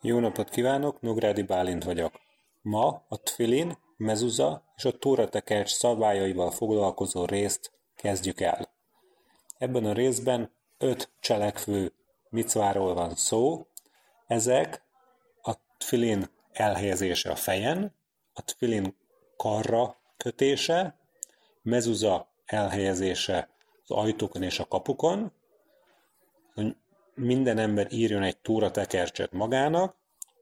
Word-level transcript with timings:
Jó 0.00 0.18
napot 0.18 0.48
kívánok, 0.48 1.00
Nográdi 1.00 1.42
Bálint 1.42 1.84
vagyok. 1.84 2.20
Ma 2.62 3.04
a 3.08 3.20
Tfilin, 3.22 3.78
Mezuza 3.96 4.64
és 4.76 4.84
a 4.84 4.98
Tóra 4.98 5.28
tekercs 5.28 5.70
szabályaival 5.70 6.50
foglalkozó 6.50 7.24
részt 7.24 7.72
kezdjük 7.96 8.40
el. 8.40 8.68
Ebben 9.58 9.84
a 9.84 9.92
részben 9.92 10.50
öt 10.78 11.10
cselekvő 11.20 11.92
micváról 12.30 12.94
van 12.94 13.14
szó. 13.14 13.66
Ezek 14.26 14.82
a 15.42 15.52
Tfilin 15.78 16.30
elhelyezése 16.52 17.30
a 17.30 17.36
fejen, 17.36 17.94
a 18.32 18.44
Tfilin 18.44 18.96
karra 19.36 19.96
kötése, 20.16 20.98
Mezuza 21.62 22.28
elhelyezése 22.44 23.48
az 23.86 23.90
ajtókon 23.90 24.42
és 24.42 24.58
a 24.58 24.68
kapukon, 24.68 25.32
minden 27.18 27.58
ember 27.58 27.86
írjon 27.90 28.22
egy 28.22 28.36
túra 28.36 28.70
tekercset 28.70 29.32
magának, 29.32 29.96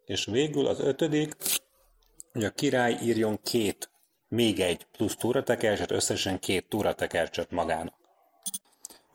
és 0.04 0.24
végül 0.24 0.66
az 0.66 0.80
ötödik, 0.80 1.36
hogy 2.32 2.44
a 2.44 2.50
király 2.50 2.98
írjon 3.02 3.40
két, 3.42 3.90
még 4.28 4.60
egy 4.60 4.84
plusz 4.84 5.16
túratekercset, 5.16 5.90
összesen 5.90 6.38
két 6.38 6.68
túratekercset 6.68 7.50
magának. 7.50 7.94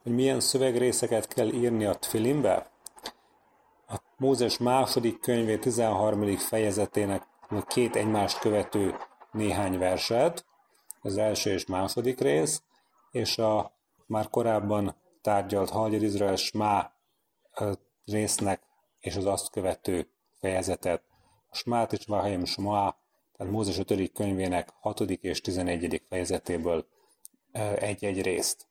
Hogy 0.03 0.11
milyen 0.11 0.39
szövegrészeket 0.39 1.27
kell 1.27 1.47
írni 1.47 1.85
a 1.85 1.93
Tfilimbe? 1.93 2.71
A 3.87 3.95
Mózes 4.17 4.57
második 4.57 5.19
könyvé 5.19 5.57
13. 5.57 6.37
fejezetének 6.37 7.27
a 7.49 7.61
két 7.61 7.95
egymást 7.95 8.39
követő 8.39 8.95
néhány 9.31 9.77
verset, 9.77 10.45
az 11.01 11.17
első 11.17 11.51
és 11.51 11.65
második 11.65 12.19
rész, 12.19 12.63
és 13.11 13.37
a 13.37 13.77
már 14.05 14.29
korábban 14.29 14.95
tárgyalt 15.21 15.69
Hagyar 15.69 16.01
Izrael 16.01 16.35
Smá 16.35 16.93
résznek 18.05 18.61
és 18.99 19.15
az 19.15 19.25
azt 19.25 19.49
követő 19.49 20.09
fejezetet. 20.39 21.03
A 21.49 21.55
Smát 21.55 21.93
és 21.93 22.05
Vahayim 22.05 22.45
Shmoa, 22.45 22.99
tehát 23.37 23.53
Mózes 23.53 23.77
5. 23.77 24.11
könyvének 24.11 24.73
6. 24.79 24.99
és 24.99 25.41
11. 25.41 26.03
fejezetéből 26.09 26.87
egy-egy 27.75 28.21
részt. 28.21 28.67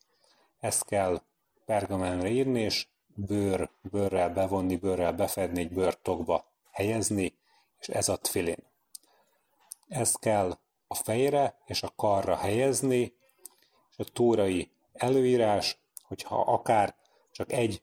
Ezt 0.59 0.85
kell 0.85 1.23
pergamenre 1.65 2.29
írni, 2.29 2.61
és 2.61 2.87
bőr, 3.07 3.71
bőrrel 3.83 4.31
bevonni, 4.31 4.77
bőrrel 4.77 5.13
befedni, 5.13 5.61
egy 5.61 5.73
bőrtokba 5.73 6.45
helyezni, 6.71 7.39
és 7.81 7.89
ez 7.89 8.09
a 8.09 8.19
tfilin. 8.19 8.65
Ezt 9.89 10.19
kell 10.19 10.59
a 10.87 10.95
fejre 10.95 11.59
és 11.67 11.83
a 11.83 11.93
karra 11.97 12.37
helyezni, 12.37 13.15
és 13.91 13.97
a 13.97 14.05
túrai 14.05 14.71
előírás, 14.93 15.79
hogyha 16.03 16.41
akár 16.41 16.95
csak 17.31 17.53
egy 17.53 17.83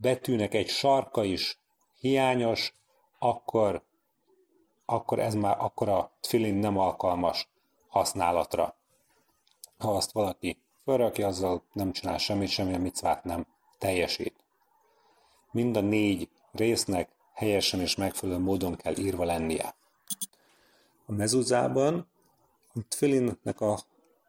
betűnek 0.00 0.54
egy 0.54 0.68
sarka 0.68 1.24
is 1.24 1.58
hiányos, 2.00 2.74
akkor, 3.18 3.82
akkor 4.84 5.18
ez 5.18 5.34
már 5.34 5.56
akkor 5.58 5.88
a 5.88 6.10
tfilin 6.20 6.54
nem 6.54 6.78
alkalmas 6.78 7.48
használatra. 7.88 8.76
Ha 9.78 9.96
azt 9.96 10.12
valaki 10.12 10.58
felrakja, 10.84 11.26
azzal 11.26 11.62
nem 11.72 11.92
csinál 11.92 12.18
semmit, 12.18 12.48
semmilyen 12.48 12.80
micvát 12.80 13.24
nem 13.24 13.46
teljesít. 13.78 14.34
Mind 15.50 15.76
a 15.76 15.80
négy 15.80 16.28
résznek 16.52 17.08
helyesen 17.32 17.80
és 17.80 17.96
megfelelő 17.96 18.38
módon 18.38 18.76
kell 18.76 18.96
írva 18.96 19.24
lennie. 19.24 19.74
A 21.06 21.12
mezuzában 21.12 22.08
a 22.74 22.78
tfilinnek 22.88 23.60
a 23.60 23.78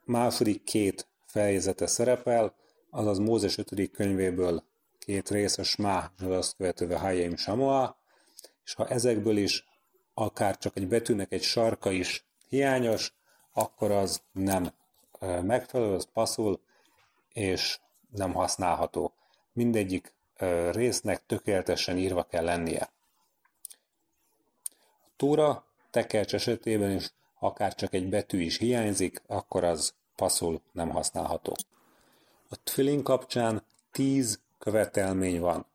második 0.03 0.63
két 0.63 1.07
fejezete 1.25 1.87
szerepel, 1.87 2.53
azaz 2.89 3.17
Mózes 3.17 3.57
5. 3.57 3.91
könyvéből 3.91 4.63
két 5.05 5.29
részes 5.29 5.75
má, 5.75 6.11
az 6.19 6.29
azt 6.29 6.55
követőve 6.55 6.97
Hayim 6.97 7.35
Samoa, 7.35 7.97
és 8.63 8.73
ha 8.73 8.87
ezekből 8.87 9.37
is 9.37 9.65
akár 10.13 10.57
csak 10.57 10.77
egy 10.77 10.87
betűnek 10.87 11.31
egy 11.31 11.41
sarka 11.41 11.91
is 11.91 12.25
hiányos, 12.47 13.13
akkor 13.53 13.91
az 13.91 14.21
nem 14.31 14.73
megfelelő, 15.41 15.93
az 15.93 16.07
passzul, 16.13 16.59
és 17.33 17.79
nem 18.11 18.33
használható. 18.33 19.13
Mindegyik 19.53 20.13
résznek 20.71 21.25
tökéletesen 21.25 21.97
írva 21.97 22.23
kell 22.23 22.43
lennie. 22.43 22.89
A 25.05 25.09
túra 25.15 25.65
tekercs 25.91 26.33
esetében 26.33 26.91
is 26.91 27.13
akár 27.39 27.75
csak 27.75 27.93
egy 27.93 28.09
betű 28.09 28.41
is 28.41 28.57
hiányzik, 28.57 29.21
akkor 29.27 29.63
az 29.63 29.93
passzul 30.15 30.61
nem 30.71 30.89
használható. 30.89 31.55
A 32.49 32.55
tfilin 32.63 33.03
kapcsán 33.03 33.63
tíz 33.91 34.43
követelmény 34.65 35.39
van. 35.39 35.65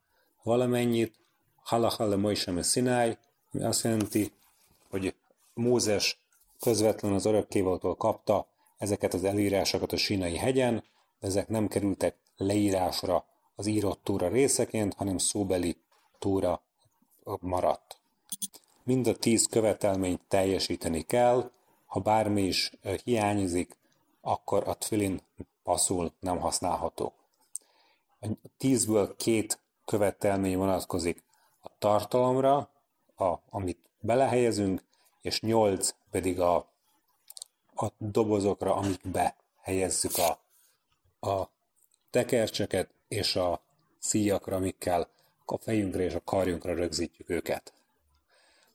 Valamennyit 0.42 1.14
halachale 1.62 2.16
Moisem 2.16 2.62
Sinai, 2.62 3.16
ami 3.52 3.64
azt 3.64 3.84
jelenti, 3.84 4.32
hogy 4.90 5.14
Mózes 5.54 6.18
közvetlen 6.60 7.12
az 7.12 7.24
örökkévaltól 7.24 7.96
kapta 7.96 8.46
ezeket 8.78 9.14
az 9.14 9.24
előírásokat 9.24 9.92
a 9.92 9.96
sínai 9.96 10.36
hegyen, 10.36 10.74
de 11.20 11.26
ezek 11.26 11.48
nem 11.48 11.68
kerültek 11.68 12.16
leírásra 12.36 13.24
az 13.54 13.66
írott 13.66 14.00
túra 14.04 14.28
részeként, 14.28 14.94
hanem 14.94 15.18
szóbeli 15.18 15.76
túra 16.18 16.62
maradt. 17.40 17.98
Mind 18.82 19.06
a 19.06 19.16
tíz 19.16 19.46
követelményt 19.46 20.20
teljesíteni 20.28 21.02
kell, 21.02 21.50
ha 21.86 22.00
bármi 22.00 22.42
is 22.42 22.72
hiányzik, 23.04 23.76
akkor 24.20 24.68
a 24.68 24.76
tfilin 24.76 25.20
passzul 25.62 26.12
nem 26.20 26.38
használható. 26.38 27.12
A 28.20 28.28
tízből 28.56 29.16
két 29.16 29.60
követelmény 29.84 30.56
vonatkozik 30.56 31.22
a 31.60 31.78
tartalomra, 31.78 32.70
a, 33.16 33.34
amit 33.50 33.78
belehelyezünk, 34.00 34.82
és 35.20 35.40
nyolc 35.40 35.94
pedig 36.10 36.40
a, 36.40 36.56
a 37.74 37.86
dobozokra, 37.98 38.74
amikbe 38.74 39.36
helyezzük 39.60 40.12
a, 40.16 40.38
a 41.28 41.50
tekercseket, 42.10 42.90
és 43.08 43.36
a 43.36 43.62
szíjakra, 43.98 44.56
amikkel 44.56 45.08
a 45.44 45.56
fejünkre 45.58 46.02
és 46.02 46.14
a 46.14 46.24
karjunkra 46.24 46.74
rögzítjük 46.74 47.30
őket. 47.30 47.72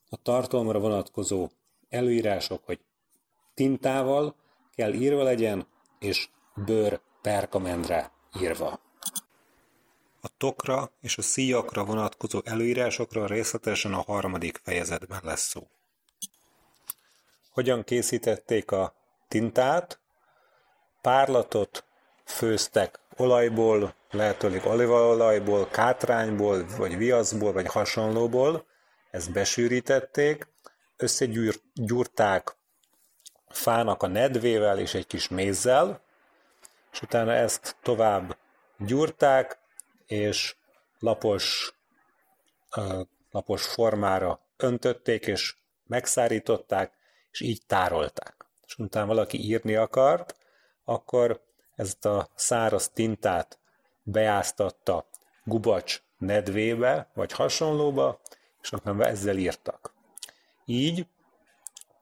A 0.09 0.21
tartalomra 0.21 0.79
vonatkozó 0.79 1.49
előírások, 1.89 2.65
hogy 2.65 2.79
tintával 3.53 4.35
kell 4.75 4.93
írva 4.93 5.23
legyen, 5.23 5.67
és 5.99 6.29
bőr 6.65 7.01
perkamendre 7.21 8.11
írva. 8.39 8.84
A 10.25 10.29
tokra 10.37 10.91
és 11.01 11.17
a 11.17 11.21
szíjakra 11.21 11.83
vonatkozó 11.83 12.41
előírásokra 12.43 13.25
részletesen 13.25 13.93
a 13.93 14.01
harmadik 14.01 14.59
fejezetben 14.63 15.19
lesz 15.23 15.47
szó. 15.47 15.67
Hogyan 17.49 17.83
készítették 17.83 18.71
a 18.71 18.93
tintát? 19.27 19.99
Párlatot 21.01 21.85
főztek 22.25 22.99
olajból, 23.17 23.95
lehetőleg 24.11 24.65
olívaolajból, 24.65 25.67
kátrányból, 25.67 26.65
vagy 26.77 26.97
viaszból, 26.97 27.51
vagy 27.51 27.67
hasonlóból. 27.67 28.65
Ezt 29.11 29.31
besűrítették, 29.31 30.47
összegyúrták 30.97 32.55
fának 33.47 34.03
a 34.03 34.07
nedvével 34.07 34.79
és 34.79 34.93
egy 34.93 35.07
kis 35.07 35.27
mézzel, 35.27 36.01
és 36.91 37.01
utána 37.01 37.33
ezt 37.33 37.75
tovább 37.81 38.37
gyúrták, 38.77 39.63
és 40.05 40.55
lapos, 40.99 41.73
lapos 43.31 43.65
formára 43.65 44.39
öntötték, 44.57 45.27
és 45.27 45.55
megszárították, 45.87 46.93
és 47.31 47.39
így 47.39 47.61
tárolták. 47.67 48.45
És 48.65 48.77
utána 48.77 49.05
valaki 49.05 49.37
írni 49.37 49.75
akart, 49.75 50.35
akkor 50.83 51.41
ezt 51.75 52.05
a 52.05 52.29
száraz 52.35 52.89
tintát 52.89 53.59
beáztatta 54.03 55.05
gubacs 55.43 56.01
nedvébe, 56.17 57.09
vagy 57.13 57.31
hasonlóba, 57.31 58.19
és 58.61 58.71
akkor 58.71 59.07
ezzel 59.07 59.37
írtak. 59.37 59.93
Így 60.65 61.07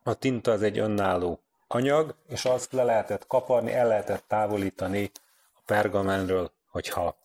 a 0.03 0.13
tinta 0.13 0.51
az 0.51 0.61
egy 0.61 0.79
önálló 0.79 1.39
anyag, 1.67 2.15
és 2.27 2.45
azt 2.45 2.71
le 2.71 2.83
lehetett 2.83 3.27
kaparni, 3.27 3.71
el 3.73 3.87
lehetett 3.87 4.23
távolítani 4.27 5.11
a 5.53 5.59
pergamenről, 5.65 6.51
hogyha 6.67 7.17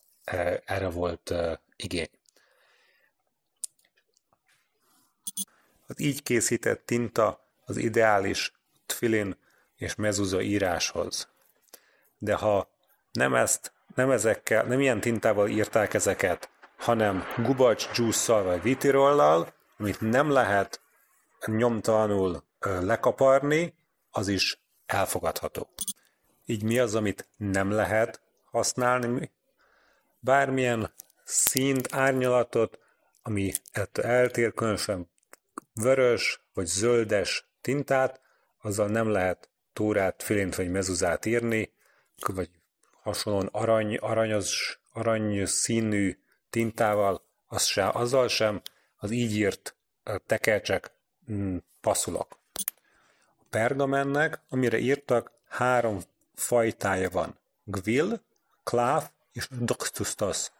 erre 0.65 0.89
volt 0.89 1.33
igény. 1.75 2.09
Az 5.87 5.99
így 5.99 6.23
készített 6.23 6.85
tinta 6.85 7.47
az 7.65 7.77
ideális 7.77 8.53
tfilin 8.85 9.37
és 9.75 9.95
mezuza 9.95 10.41
íráshoz. 10.41 11.29
De 12.17 12.35
ha 12.35 12.69
nem 13.11 13.35
ezt, 13.35 13.73
nem 13.95 14.11
ezekkel, 14.11 14.63
nem 14.63 14.79
ilyen 14.79 14.99
tintával 14.99 15.49
írták 15.49 15.93
ezeket, 15.93 16.49
hanem 16.77 17.23
gubacs 17.37 17.89
dzsússzal 17.91 18.43
vagy 18.43 18.61
vitirollal, 18.61 19.53
amit 19.77 20.01
nem 20.01 20.29
lehet 20.29 20.81
nyomtalanul 21.45 22.43
lekaparni, 22.59 23.73
az 24.11 24.27
is 24.27 24.61
elfogadható. 24.85 25.69
Így 26.45 26.63
mi 26.63 26.79
az, 26.79 26.95
amit 26.95 27.27
nem 27.37 27.71
lehet 27.71 28.21
használni? 28.51 29.31
Bármilyen 30.19 30.93
színt, 31.23 31.87
árnyalatot, 31.93 32.79
ami 33.21 33.51
eltér 33.93 34.53
különösen 34.53 35.09
vörös 35.73 36.41
vagy 36.53 36.65
zöldes 36.65 37.49
tintát, 37.61 38.21
azzal 38.61 38.87
nem 38.87 39.09
lehet 39.09 39.49
tórát, 39.73 40.23
filint 40.23 40.55
vagy 40.55 40.69
mezuzát 40.69 41.25
írni, 41.25 41.73
vagy 42.25 42.49
hasonlóan 43.01 43.49
arany, 43.51 43.95
aranyos, 43.95 44.79
arany 44.93 45.45
színű 45.45 46.17
tintával, 46.49 47.23
az 47.47 47.63
se, 47.63 47.89
azzal 47.89 48.27
sem 48.27 48.61
az 48.97 49.11
így 49.11 49.35
írt 49.35 49.75
tekercsek 50.25 50.91
mm, 51.31 51.57
passzulok. 51.81 52.39
A 53.39 53.43
pergamennek, 53.49 54.41
amire 54.49 54.77
írtak, 54.77 55.31
három 55.47 55.99
fajtája 56.35 57.09
van. 57.09 57.37
Gvil, 57.63 58.21
kláv 58.63 59.09
és 59.31 59.47
doxtustos. 59.49 60.51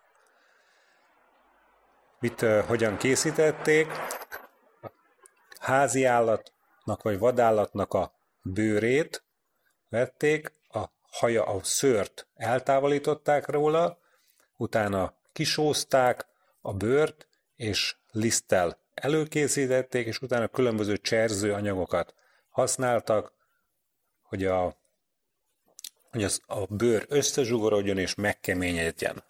Mit, 2.19 2.41
uh, 2.41 2.65
hogyan 2.65 2.97
készítették? 2.97 3.87
Házi 5.59 6.03
állatnak 6.03 7.01
vagy 7.01 7.19
vadállatnak 7.19 7.93
a 7.93 8.13
bőrét 8.41 9.23
vették, 9.89 10.53
a 10.67 10.85
haja, 11.11 11.45
a 11.45 11.63
szőrt 11.63 12.27
eltávolították 12.35 13.47
róla, 13.47 13.99
utána 14.57 15.13
kisózták 15.33 16.27
a 16.61 16.73
bőrt, 16.73 17.27
és 17.55 17.95
liszttel 18.11 18.77
előkészítették, 18.93 20.07
és 20.07 20.21
utána 20.21 20.47
különböző 20.47 20.97
cserző 20.97 21.53
anyagokat 21.53 22.13
használtak, 22.49 23.33
hogy 24.21 24.45
a, 24.45 24.75
hogy 26.11 26.23
az, 26.23 26.41
a 26.45 26.65
bőr 26.65 27.05
összezsugorodjon 27.09 27.97
és 27.97 28.15
megkeményedjen. 28.15 29.23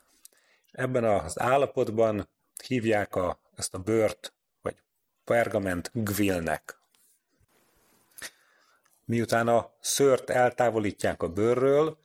Ebben 0.72 1.04
az 1.04 1.40
állapotban 1.40 2.30
hívják 2.68 3.16
a, 3.16 3.40
ezt 3.56 3.74
a 3.74 3.80
bőrt, 3.80 4.34
vagy 4.62 4.76
pergament 5.24 5.92
gvilnek. 5.94 6.78
Miután 9.06 9.48
a 9.48 9.74
szőrt 9.80 10.30
eltávolítják 10.30 11.22
a 11.22 11.30
bőrről, 11.30 11.98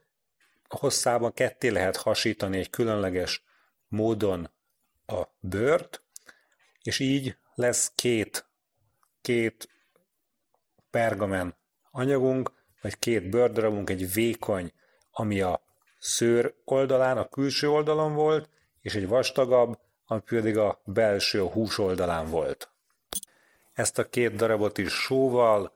hosszában 0.69 1.33
ketté 1.33 1.69
lehet 1.69 1.97
hasítani 1.97 2.59
egy 2.59 2.71
különleges 2.71 3.45
módon 3.89 4.51
a 5.07 5.23
bőrt, 5.41 6.03
és 6.83 6.99
így 6.99 7.37
lesz 7.55 7.93
két, 7.95 8.47
két 9.21 9.69
pergamen 10.91 11.57
anyagunk, 11.91 12.53
vagy 12.85 12.99
két 12.99 13.29
bőrdarabunk, 13.29 13.91
egy 13.91 14.13
vékony, 14.13 14.73
ami 15.13 15.41
a 15.41 15.61
szőr 15.99 16.55
oldalán, 16.65 17.19
a 17.19 17.29
külső 17.29 17.71
oldalon 17.71 18.15
volt, 18.15 18.49
és 18.81 18.95
egy 18.95 19.09
vastagabb, 19.09 19.79
ami 20.07 20.21
pedig 20.21 20.59
a 20.59 20.81
belső, 20.85 21.43
a 21.43 21.51
hús 21.51 21.79
oldalán 21.79 22.31
volt. 22.31 22.69
Ezt 23.73 23.99
a 23.99 24.09
két 24.09 24.35
darabot 24.35 24.79
is 24.79 24.93
sóval, 24.93 25.73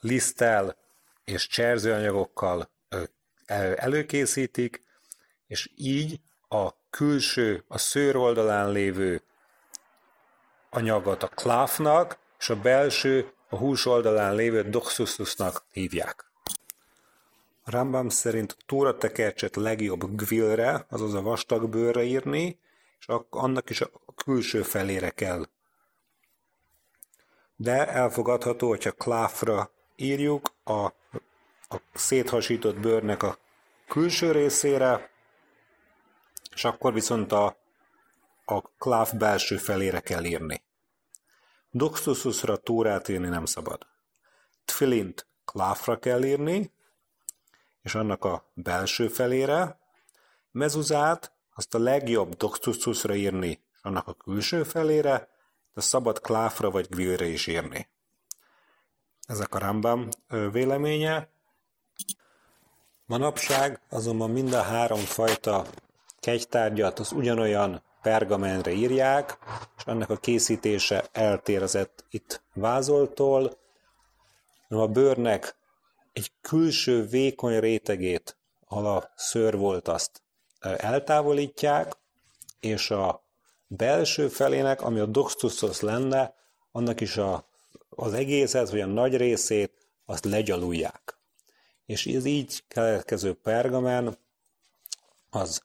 liszttel 0.00 0.76
és 1.24 1.46
cserzőanyagokkal 1.46 2.68
előkészítik, 3.76 4.82
és 5.46 5.70
így 5.76 6.20
a 6.48 6.70
külső, 6.90 7.64
a 7.68 7.78
szőr 7.78 8.16
oldalán 8.16 8.70
lévő 8.70 9.22
anyagot 10.70 11.22
a 11.22 11.28
kláfnak, 11.28 12.18
és 12.38 12.50
a 12.50 12.56
belső, 12.56 13.32
a 13.52 13.56
hús 13.56 13.86
oldalán 13.86 14.34
lévő 14.34 14.62
doxususnak 14.62 15.64
hívják. 15.72 16.24
Rambam 17.64 18.08
szerint 18.08 18.56
a 18.58 18.62
Tóra 18.66 18.98
tekercset 18.98 19.56
legjobb 19.56 20.16
gvilre, 20.16 20.86
azaz 20.88 21.14
a 21.14 21.22
vastag 21.22 21.68
bőrre 21.68 22.02
írni, 22.02 22.58
és 23.00 23.06
annak 23.30 23.70
is 23.70 23.80
a 23.80 23.90
külső 24.16 24.62
felére 24.62 25.10
kell. 25.10 25.46
De 27.56 27.88
elfogadható, 27.88 28.68
hogyha 28.68 28.92
kláfra 28.92 29.70
írjuk 29.96 30.52
a, 30.64 30.84
a 31.68 31.80
széthasított 31.94 32.78
bőrnek 32.78 33.22
a 33.22 33.38
külső 33.88 34.32
részére, 34.32 35.10
és 36.54 36.64
akkor 36.64 36.92
viszont 36.92 37.32
a, 37.32 37.56
a 38.44 38.60
kláv 38.60 39.16
belső 39.16 39.56
felére 39.56 40.00
kell 40.00 40.24
írni. 40.24 40.62
Doxususra 41.74 42.56
tórát 42.56 43.08
írni 43.08 43.28
nem 43.28 43.44
szabad. 43.44 43.86
Tfilint 44.64 45.26
klávra 45.44 45.98
kell 45.98 46.24
írni, 46.24 46.72
és 47.82 47.94
annak 47.94 48.24
a 48.24 48.50
belső 48.54 49.08
felére. 49.08 49.78
Mezuzát 50.50 51.32
azt 51.54 51.74
a 51.74 51.78
legjobb 51.78 52.34
doxususra 52.34 53.14
írni, 53.14 53.48
és 53.48 53.80
annak 53.82 54.08
a 54.08 54.14
külső 54.14 54.62
felére, 54.62 55.28
de 55.74 55.80
szabad 55.80 56.20
klávra 56.20 56.70
vagy 56.70 56.88
gvilre 56.88 57.26
is 57.26 57.46
írni. 57.46 57.88
Ezek 59.26 59.54
a 59.54 59.58
Rambam 59.58 60.08
véleménye. 60.50 61.28
Manapság 63.06 63.80
azonban 63.88 64.30
mind 64.30 64.52
a 64.52 64.62
három 64.62 65.00
fajta 65.00 65.66
kegytárgyat 66.20 66.98
az 66.98 67.12
ugyanolyan 67.12 67.82
pergamentre 68.02 68.70
írják, 68.70 69.38
és 69.76 69.84
annak 69.84 70.10
a 70.10 70.16
készítése 70.16 71.04
eltér 71.12 71.62
az 71.62 71.88
itt 72.10 72.42
vázoltól. 72.54 73.58
A 74.68 74.86
bőrnek 74.86 75.56
egy 76.12 76.32
külső 76.40 77.06
vékony 77.06 77.60
rétegét, 77.60 78.36
ahol 78.68 78.86
a 78.86 79.10
szőr 79.16 79.56
volt, 79.56 79.88
azt 79.88 80.22
eltávolítják, 80.60 81.96
és 82.60 82.90
a 82.90 83.24
belső 83.66 84.28
felének, 84.28 84.82
ami 84.82 84.98
a 84.98 85.06
doxtusos 85.06 85.80
lenne, 85.80 86.34
annak 86.72 87.00
is 87.00 87.16
a, 87.16 87.48
az 87.88 88.12
egészet, 88.12 88.70
vagy 88.70 88.80
a 88.80 88.86
nagy 88.86 89.16
részét, 89.16 89.72
azt 90.06 90.24
legyalulják. 90.24 91.18
És 91.86 92.06
ez 92.06 92.24
így 92.24 92.64
keletkező 92.68 93.34
pergamen, 93.34 94.16
az 95.30 95.62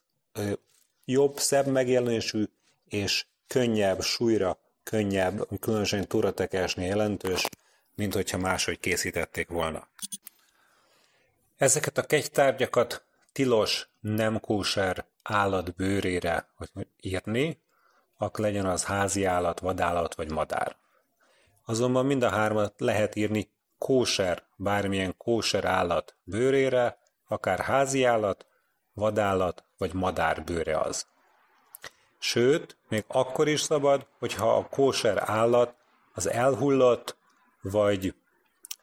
jobb, 1.08 1.38
szebb 1.40 1.68
megjelenésű 1.68 2.44
és 2.86 3.26
könnyebb, 3.48 4.02
súlyra 4.02 4.60
könnyebb, 4.84 5.60
különösen 5.60 6.08
turatekesnél 6.08 6.88
jelentős, 6.88 7.48
mint 7.96 8.14
hogyha 8.14 8.38
máshogy 8.38 8.80
készítették 8.80 9.50
volna. 9.50 9.88
Ezeket 11.58 11.98
a 11.98 12.06
kegytárgyakat 12.06 13.06
tilos, 13.32 13.90
nem 14.00 14.40
kóser 14.40 15.06
állat 15.24 15.76
bőrére 15.76 16.48
írni, 17.02 17.62
ak 18.18 18.38
legyen 18.38 18.66
az 18.66 18.86
házi 18.86 19.24
állat, 19.26 19.60
vadállat 19.60 20.16
vagy 20.16 20.32
madár. 20.32 20.76
Azonban 21.66 22.06
mind 22.06 22.24
a 22.24 22.30
hármat 22.30 22.74
lehet 22.78 23.16
írni 23.16 23.52
kóser, 23.78 24.44
bármilyen 24.56 25.18
kóser 25.18 25.66
állat 25.66 26.16
bőrére, 26.24 26.98
akár 27.28 27.60
házi 27.60 28.04
állat, 28.04 28.46
vadállat 28.98 29.64
vagy 29.78 29.94
madár 29.94 30.44
bőre 30.44 30.80
az. 30.80 31.08
Sőt, 32.18 32.78
még 32.90 33.04
akkor 33.08 33.48
is 33.48 33.62
szabad, 33.62 34.08
hogyha 34.20 34.58
a 34.58 34.68
kóser 34.68 35.30
állat 35.30 35.76
az 36.14 36.30
elhullott, 36.30 37.18
vagy, 37.62 38.16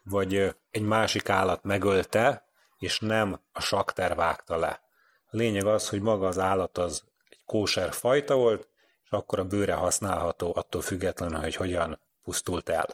vagy 0.02 0.54
egy 0.70 0.82
másik 0.82 1.28
állat 1.28 1.62
megölte, 1.62 2.46
és 2.78 3.00
nem 3.00 3.40
a 3.52 3.60
sakter 3.60 4.14
vágta 4.14 4.56
le. 4.56 4.82
A 5.30 5.36
lényeg 5.36 5.66
az, 5.66 5.88
hogy 5.88 6.00
maga 6.00 6.26
az 6.26 6.38
állat 6.38 6.78
az 6.78 7.04
egy 7.30 7.40
kóser 7.46 7.92
fajta 7.92 8.34
volt, 8.34 8.68
és 9.04 9.10
akkor 9.10 9.38
a 9.38 9.44
bőre 9.44 9.74
használható 9.74 10.52
attól 10.56 10.82
függetlenül, 10.82 11.40
hogy 11.40 11.54
hogyan 11.54 12.00
pusztult 12.22 12.68
el. 12.68 12.88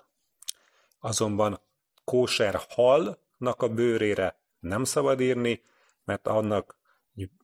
Azonban 1.00 1.60
kóser 2.04 2.60
halnak 2.68 3.62
a 3.62 3.68
bőrére 3.68 4.38
nem 4.60 4.84
szabad 4.84 5.20
írni, 5.20 5.62
mert 6.04 6.26
annak 6.26 6.78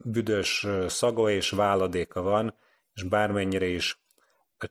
büdös 0.04 0.66
szaga 0.87 1.30
és 1.30 1.50
váladéka 1.50 2.23
van, 2.23 2.54
és 2.95 3.02
bármennyire 3.02 3.66
is 3.66 4.00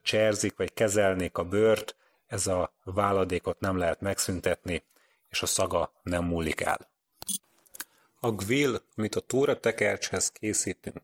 cserzik 0.02 0.56
vagy 0.56 0.72
kezelnék 0.72 1.38
a 1.38 1.44
bőrt, 1.44 1.96
ez 2.26 2.46
a 2.46 2.72
váladékot 2.84 3.60
nem 3.60 3.76
lehet 3.76 4.00
megszüntetni, 4.00 4.82
és 5.28 5.42
a 5.42 5.46
szaga 5.46 5.92
nem 6.02 6.24
múlik 6.24 6.60
el. 6.60 6.90
A 8.20 8.30
gvil, 8.30 8.82
amit 8.96 9.14
a 9.14 9.20
tóratekercshez 9.20 10.30
készítünk, 10.30 11.00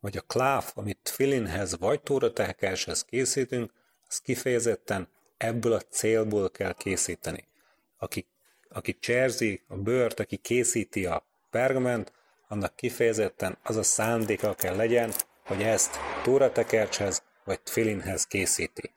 vagy 0.00 0.16
a 0.16 0.20
kláv, 0.20 0.70
amit 0.74 1.08
filinhez 1.14 1.78
vagy 1.78 2.00
tóratekercshez 2.00 3.04
készítünk, 3.04 3.72
az 4.08 4.18
kifejezetten 4.18 5.08
ebből 5.36 5.72
a 5.72 5.80
célból 5.80 6.50
kell 6.50 6.72
készíteni. 6.72 7.48
Aki, 7.96 8.26
aki 8.68 8.98
cserzi 8.98 9.62
a 9.68 9.76
bőrt, 9.76 10.20
aki 10.20 10.36
készíti 10.36 11.06
a 11.06 11.26
pergament, 11.50 12.12
annak 12.48 12.76
kifejezetten 12.76 13.58
az 13.62 13.76
a 13.76 13.82
szándéka 13.82 14.54
kell 14.54 14.76
legyen, 14.76 15.12
hogy 15.46 15.62
ezt 15.62 15.96
tóratekercshez 16.22 17.22
vagy 17.44 17.60
tfilinhez 17.60 18.26
készíti. 18.26 18.92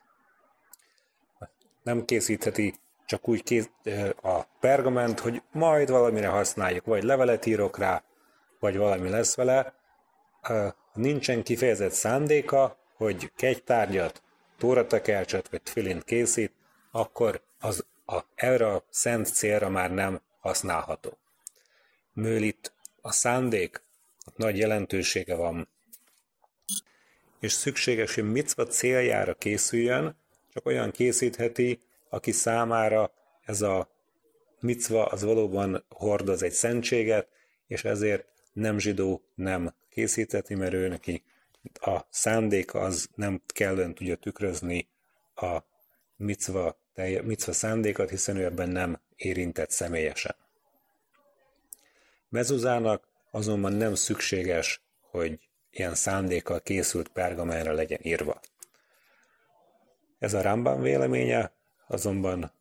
Nem 1.83 2.05
készítheti 2.05 2.79
csak 3.05 3.27
úgy 3.27 3.43
kész, 3.43 3.69
a 4.21 4.43
pergament, 4.59 5.19
hogy 5.19 5.41
majd 5.51 5.89
valamire 5.89 6.27
használjuk, 6.27 6.85
vagy 6.85 7.03
levelet 7.03 7.45
írok 7.45 7.77
rá, 7.77 8.03
vagy 8.59 8.77
valami 8.77 9.09
lesz 9.09 9.35
vele. 9.35 9.73
Nincsen 10.93 11.43
kifejezett 11.43 11.91
szándéka, 11.91 12.77
hogy 12.95 13.31
kegytárgyat 13.35 14.23
tóratekercset 14.57 15.49
vagy 15.49 15.61
tfilint 15.61 16.03
készít, 16.03 16.53
akkor 16.91 17.41
az 17.59 17.85
a, 18.05 18.19
erre 18.35 18.67
a 18.67 18.83
szent 18.89 19.33
célra 19.33 19.69
már 19.69 19.91
nem 19.91 20.21
használható. 20.39 21.17
Mől 22.13 22.43
a 23.01 23.11
szándék 23.11 23.83
nagy 24.35 24.57
jelentősége 24.57 25.35
van, 25.35 25.67
és 27.39 27.51
szükséges, 27.51 28.15
hogy 28.15 28.31
micva 28.31 28.67
céljára 28.67 29.33
készüljön, 29.33 30.15
csak 30.53 30.65
olyan 30.65 30.91
készítheti, 30.91 31.81
aki 32.09 32.31
számára 32.31 33.11
ez 33.45 33.61
a 33.61 33.89
micva 34.59 35.05
az 35.05 35.23
valóban 35.23 35.85
hordoz 35.89 36.43
egy 36.43 36.51
szentséget, 36.51 37.27
és 37.67 37.83
ezért 37.83 38.25
nem 38.53 38.79
zsidó 38.79 39.21
nem 39.35 39.73
készíteti, 39.89 40.55
mert 40.55 40.73
ő 40.73 40.87
neki 40.87 41.23
a 41.73 41.99
szándék 42.09 42.73
az 42.73 43.09
nem 43.15 43.41
kellően 43.45 43.93
tudja 43.93 44.15
tükrözni 44.15 44.87
a 45.35 45.57
micva, 46.15 46.79
micva 47.23 47.53
szándékat, 47.53 48.09
hiszen 48.09 48.37
ő 48.37 48.43
ebben 48.43 48.69
nem 48.69 48.99
érintett 49.15 49.69
személyesen. 49.69 50.35
Mezuzának 52.31 53.07
azonban 53.31 53.73
nem 53.73 53.95
szükséges, 53.95 54.81
hogy 54.99 55.39
ilyen 55.71 55.95
szándékkal 55.95 56.61
készült 56.61 57.07
pergamenre 57.07 57.71
legyen 57.71 57.99
írva. 58.01 58.41
Ez 60.19 60.33
a 60.33 60.41
Rambam 60.41 60.81
véleménye, 60.81 61.51
azonban 61.87 62.51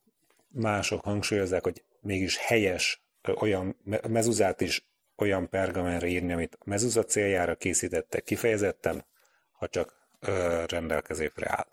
mások 0.49 1.05
hangsúlyozzák, 1.05 1.63
hogy 1.63 1.85
mégis 2.01 2.37
helyes 2.37 3.03
olyan 3.35 3.77
mezuzát 4.09 4.61
is 4.61 4.87
olyan 5.17 5.49
pergamenre 5.49 6.07
írni, 6.07 6.33
amit 6.33 6.57
a 6.61 6.63
mezuza 6.65 7.05
céljára 7.05 7.55
készítettek 7.55 8.23
kifejezetten, 8.25 9.05
ha 9.53 9.69
csak 9.69 9.95
ö, 10.21 10.65
rendelkezésre 10.67 11.47
áll. 11.51 11.67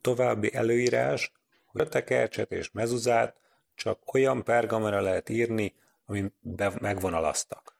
További 0.00 0.54
előírás, 0.54 1.32
hogy 1.66 1.80
a 1.80 1.88
tekercset 1.88 2.52
és 2.52 2.70
mezuzát 2.70 3.36
csak 3.74 4.14
olyan 4.14 4.44
pergamenre 4.44 5.00
lehet 5.00 5.28
írni, 5.28 5.74
ami 6.06 6.32
megvonalaztak. 6.80 7.76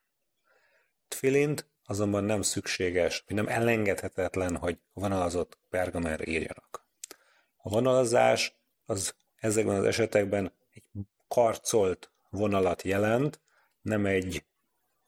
Tfilint 1.09 1.67
azonban 1.85 2.25
nem 2.25 2.43
szükséges, 2.43 3.25
vagy 3.27 3.37
nem 3.37 3.49
elengedhetetlen, 3.49 4.57
hogy 4.57 4.79
vonalazott 4.93 5.59
pergamenre 5.71 6.27
írjanak. 6.27 6.87
A 7.57 7.69
vonalazás 7.69 8.57
az 8.87 9.15
ezekben 9.37 9.77
az 9.77 9.85
esetekben 9.85 10.53
egy 10.71 10.83
karcolt 11.29 12.11
vonalat 12.31 12.83
jelent, 12.83 13.41
nem 13.83 14.07
egy 14.07 14.45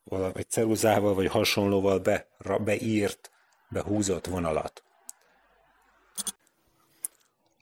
valami 0.04 0.42
ceruzával 0.42 1.14
vagy 1.14 1.28
hasonlóval 1.28 1.98
be, 1.98 2.28
beírt, 2.64 3.30
behúzott 3.68 4.26
vonalat. 4.26 4.82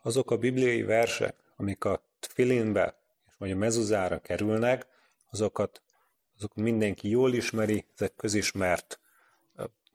Azok 0.02 0.30
a 0.30 0.38
bibliai 0.38 0.82
versek, 0.82 1.34
amik 1.56 1.84
a 1.84 2.02
tfilinbe 2.20 2.96
vagy 3.38 3.50
a 3.50 3.56
mezuzára 3.56 4.20
kerülnek, 4.20 4.86
azokat 5.30 5.82
azok 6.36 6.54
mindenki 6.54 7.08
jól 7.08 7.34
ismeri, 7.34 7.86
ezek 7.94 8.14
közismert, 8.14 9.00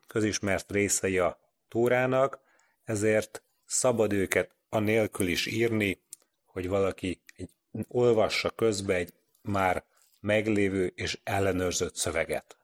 közismert 0.08 0.72
részei 0.72 1.18
a 1.18 1.40
Tórának, 1.68 2.40
ezért 2.84 3.44
szabad 3.66 4.14
őket 4.14 4.56
anélkül 4.70 5.28
is 5.28 5.46
írni, 5.46 6.02
hogy 6.46 6.68
valaki 6.68 7.22
egy, 7.36 7.50
olvassa 7.88 8.50
közbe 8.50 8.94
egy 8.94 9.14
már 9.42 9.86
meglévő 10.20 10.92
és 10.96 11.20
ellenőrzött 11.24 11.96
szöveget. 11.96 12.58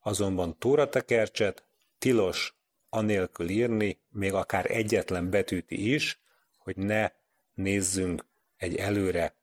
Azonban 0.00 0.58
tóratekercset 0.58 1.64
tilos 1.98 2.54
anélkül 2.88 3.48
írni, 3.48 4.00
még 4.08 4.32
akár 4.32 4.70
egyetlen 4.70 5.30
betűt 5.30 5.70
is, 5.70 6.20
hogy 6.58 6.76
ne 6.76 7.10
nézzünk 7.54 8.26
egy 8.56 8.76
előre, 8.76 9.36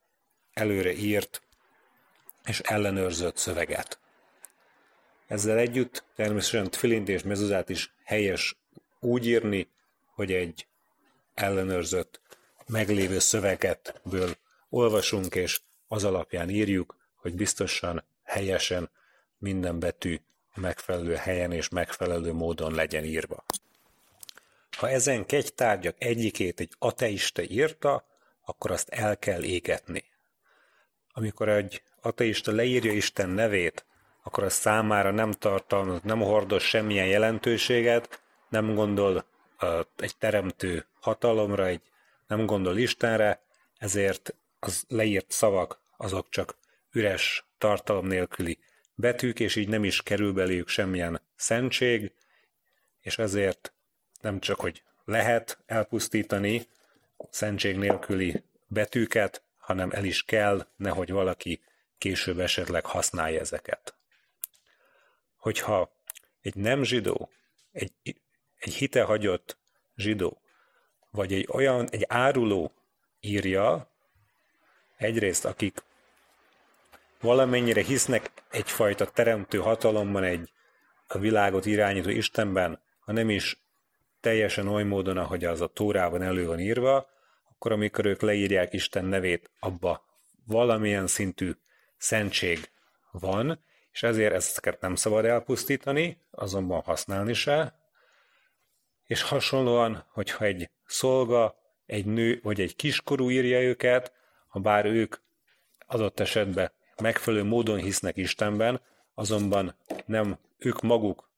előre 0.54 0.94
írt 0.94 1.49
és 2.50 2.60
ellenőrzött 2.60 3.38
szöveget. 3.38 4.00
Ezzel 5.28 5.58
együtt 5.58 6.04
természetesen 6.16 6.70
Tfilint 6.70 7.10
és 7.10 7.24
mezuzát 7.24 7.70
is 7.70 7.94
helyes 8.04 8.58
úgy 9.00 9.28
írni, 9.28 9.70
hogy 10.14 10.32
egy 10.32 10.68
ellenőrzött, 11.34 12.22
meglévő 12.68 13.20
szövegetből 13.20 14.36
olvasunk, 14.70 15.36
és 15.36 15.62
az 15.88 16.04
alapján 16.04 16.50
írjuk, 16.50 16.96
hogy 17.16 17.36
biztosan, 17.36 18.04
helyesen 18.24 18.90
minden 19.38 19.80
betű 19.80 20.20
megfelelő 20.56 21.16
helyen 21.16 21.52
és 21.52 21.70
megfelelő 21.70 22.34
módon 22.34 22.74
legyen 22.74 23.04
írva. 23.04 23.44
Ha 24.78 24.90
ezen 24.90 25.26
kegytárgyak 25.26 25.96
egyikét 25.98 26.60
egy 26.60 26.74
ateista 26.80 27.42
írta, 27.42 28.06
akkor 28.46 28.72
azt 28.72 28.90
el 28.90 29.18
kell 29.18 29.44
égetni. 29.44 30.04
Amikor 31.14 31.50
egy 31.50 31.82
ateista 32.02 32.52
leírja 32.52 32.92
Isten 32.92 33.30
nevét, 33.30 33.86
akkor 34.24 34.44
a 34.44 34.50
számára 34.50 35.12
nem 35.12 35.32
tartalmaz, 35.32 36.02
nem 36.04 36.20
hordoz 36.20 36.62
semmilyen 36.62 37.08
jelentőséget, 37.08 38.22
nem 38.50 38.74
gondol 38.76 39.26
uh, 39.62 39.80
egy 39.96 40.18
teremtő 40.18 40.86
hatalomra, 41.00 41.66
egy, 41.66 41.82
nem 42.28 42.46
gondol 42.46 42.78
Istenre, 42.78 43.42
ezért 43.78 44.36
az 44.60 44.86
leírt 44.88 45.32
szavak 45.32 45.80
azok 45.98 46.30
csak 46.30 46.56
üres, 46.92 47.46
tartalom 47.58 48.08
nélküli 48.08 48.58
betűk, 48.96 49.40
és 49.40 49.56
így 49.56 49.68
nem 49.68 49.84
is 49.84 50.02
kerül 50.02 50.34
beléjük 50.34 50.68
semmilyen 50.68 51.22
szentség, 51.36 52.12
és 53.02 53.18
ezért 53.18 53.74
nem 54.22 54.40
csak, 54.40 54.60
hogy 54.60 54.84
lehet 55.06 55.60
elpusztítani 55.66 56.68
szentség 57.30 57.78
nélküli 57.78 58.44
betűket, 58.68 59.44
hanem 59.58 59.92
el 59.92 60.04
is 60.04 60.24
kell, 60.24 60.68
nehogy 60.76 61.12
valaki 61.12 61.62
később 62.00 62.40
esetleg 62.40 62.86
használja 62.86 63.40
ezeket. 63.40 63.94
Hogyha 65.38 65.92
egy 66.42 66.56
nem 66.56 66.84
zsidó, 66.84 67.30
egy, 67.72 67.94
egy 68.58 68.74
hitehagyott 68.74 69.58
zsidó, 69.96 70.42
vagy 71.12 71.34
egy 71.34 71.48
olyan, 71.52 71.90
egy 71.90 72.06
áruló 72.08 72.74
írja, 73.20 73.92
egyrészt 74.98 75.46
akik 75.46 75.84
valamennyire 77.22 77.82
hisznek 77.82 78.32
egyfajta 78.50 79.06
teremtő 79.06 79.58
hatalomban, 79.58 80.24
egy 80.24 80.52
a 81.08 81.18
világot 81.18 81.66
irányító 81.66 82.10
Istenben, 82.10 82.82
ha 83.00 83.12
nem 83.12 83.30
is 83.30 83.62
teljesen 84.20 84.68
oly 84.68 84.84
módon, 84.84 85.18
ahogy 85.18 85.46
az 85.46 85.62
a 85.62 85.68
Tórában 85.68 86.22
elő 86.22 86.46
van 86.46 86.60
írva, 86.60 87.10
akkor 87.50 87.72
amikor 87.72 88.06
ők 88.06 88.22
leírják 88.22 88.74
Isten 88.74 89.06
nevét, 89.06 89.52
abba 89.60 90.06
valamilyen 90.46 91.08
szintű 91.08 91.52
szentség 92.00 92.72
van, 93.12 93.64
és 93.92 94.04
ezért 94.04 94.34
ezeket 94.34 94.82
nem 94.82 94.96
szabad 94.96 95.26
elpusztítani, 95.26 96.22
azonban 96.32 96.82
használni 96.82 97.34
se. 97.34 97.80
És 99.04 99.22
hasonlóan, 99.22 100.06
hogyha 100.12 100.46
egy 100.46 100.70
szolga, 100.86 101.56
egy 101.86 102.06
nő 102.06 102.40
vagy 102.44 102.62
egy 102.62 102.76
kiskorú 102.76 103.30
írja 103.30 103.62
őket, 103.62 104.14
ha 104.48 104.60
bár 104.60 104.86
ők 104.86 105.16
adott 105.86 106.20
esetben 106.20 106.72
megfelelő 107.02 107.44
módon 107.44 107.78
hisznek 107.78 108.18
Istenben, 108.18 108.82
azonban 109.14 109.76
nem 110.06 110.40
ők 110.58 110.82
maguk 110.82 111.30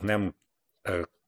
nem, 0.00 0.34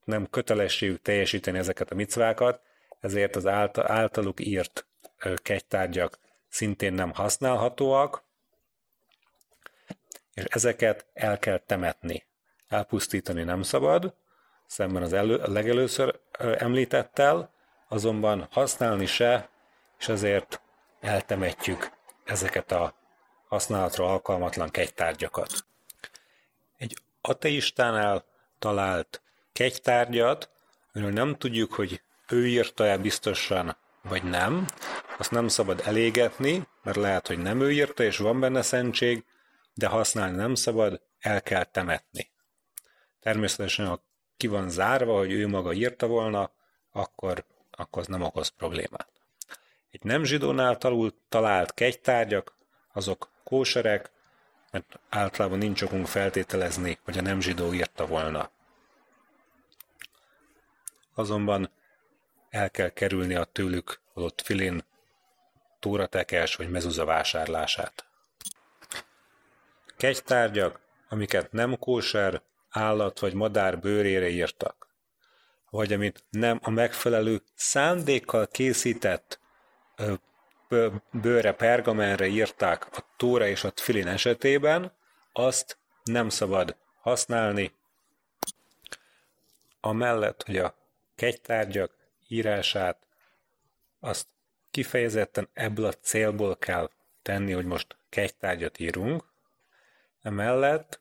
nem 0.04 0.30
kötelességük 0.30 1.02
teljesíteni 1.02 1.58
ezeket 1.58 1.90
a 1.90 1.94
micvákat, 1.94 2.60
ezért 3.00 3.36
az 3.36 3.46
általuk 3.76 4.40
írt 4.40 4.86
kegytárgyak 5.36 6.18
szintén 6.48 6.92
nem 6.92 7.12
használhatóak, 7.12 8.24
és 10.34 10.44
ezeket 10.44 11.06
el 11.12 11.38
kell 11.38 11.58
temetni. 11.58 12.24
Elpusztítani 12.68 13.42
nem 13.42 13.62
szabad, 13.62 14.14
szemben 14.66 15.02
az 15.02 15.12
elő, 15.12 15.36
a 15.36 15.50
legelőször 15.50 16.20
említettel, 16.38 17.52
azonban 17.88 18.48
használni 18.50 19.06
se, 19.06 19.48
és 19.98 20.08
ezért 20.08 20.60
eltemetjük 21.00 21.90
ezeket 22.24 22.72
a 22.72 22.94
használatra 23.48 24.06
alkalmatlan 24.06 24.70
kegytárgyakat. 24.70 25.52
Egy 26.76 26.98
ateistánál 27.20 28.24
talált 28.58 29.22
kegytárgyat, 29.52 30.50
amiről 30.92 31.12
nem 31.12 31.36
tudjuk, 31.36 31.72
hogy 31.72 32.02
ő 32.28 32.46
írta-e 32.46 32.98
biztosan, 32.98 33.76
vagy 34.02 34.22
nem, 34.22 34.66
azt 35.18 35.30
nem 35.30 35.48
szabad 35.48 35.82
elégetni, 35.84 36.66
mert 36.82 36.96
lehet, 36.96 37.26
hogy 37.26 37.38
nem 37.38 37.60
ő 37.60 37.72
írta, 37.72 38.02
és 38.02 38.16
van 38.16 38.40
benne 38.40 38.62
szentség, 38.62 39.24
de 39.74 39.86
használni 39.86 40.36
nem 40.36 40.54
szabad, 40.54 41.02
el 41.20 41.42
kell 41.42 41.64
temetni. 41.64 42.30
Természetesen, 43.20 43.86
ha 43.86 44.04
ki 44.36 44.46
van 44.46 44.70
zárva, 44.70 45.16
hogy 45.16 45.32
ő 45.32 45.48
maga 45.48 45.72
írta 45.72 46.06
volna, 46.06 46.50
akkor, 46.92 47.44
akkor 47.70 48.02
az 48.02 48.08
nem 48.08 48.22
okoz 48.22 48.48
problémát. 48.48 49.08
Egy 49.90 50.02
nem 50.02 50.24
zsidónál 50.24 50.78
talul, 50.78 51.14
talált 51.28 51.74
kegytárgyak, 51.74 52.54
azok 52.92 53.30
kóserek, 53.44 54.10
mert 54.70 54.98
általában 55.08 55.58
nincs 55.58 55.82
okunk 55.82 56.06
feltételezni, 56.06 56.98
hogy 57.04 57.18
a 57.18 57.22
nem 57.22 57.40
zsidó 57.40 57.72
írta 57.72 58.06
volna. 58.06 58.50
Azonban 61.14 61.70
el 62.50 62.70
kell 62.70 62.88
kerülni 62.88 63.34
a 63.34 63.44
tőlük 63.44 64.00
adott 64.14 64.40
filin 64.40 64.84
túratekes 65.78 66.56
vagy 66.56 66.70
mezuza 66.70 67.04
vásárlását. 67.04 68.04
Kegytárgyak, 70.04 70.80
amiket 71.08 71.52
nem 71.52 71.78
kóser, 71.78 72.42
állat 72.70 73.18
vagy 73.18 73.34
madár 73.34 73.78
bőrére 73.78 74.28
írtak, 74.28 74.88
vagy 75.70 75.92
amit 75.92 76.24
nem 76.30 76.58
a 76.62 76.70
megfelelő 76.70 77.42
szándékkal 77.54 78.46
készített 78.46 79.40
bőre, 81.10 81.52
pergamenre 81.52 82.26
írták 82.26 82.86
a 82.96 83.04
tóra 83.16 83.46
és 83.46 83.64
a 83.64 83.72
tfilin 83.72 84.06
esetében, 84.06 84.92
azt 85.32 85.78
nem 86.02 86.28
szabad 86.28 86.76
használni, 87.00 87.72
amellett, 89.80 90.42
hogy 90.42 90.56
a 90.56 90.74
kegytárgyak 91.14 91.92
írását 92.28 93.06
azt 94.00 94.26
kifejezetten 94.70 95.48
ebből 95.52 95.84
a 95.84 95.92
célból 95.92 96.56
kell 96.56 96.90
tenni, 97.22 97.52
hogy 97.52 97.66
most 97.66 97.96
kegytárgyat 98.08 98.78
írunk, 98.78 99.32
emellett 100.24 101.00